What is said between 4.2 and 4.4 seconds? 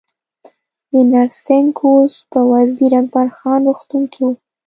و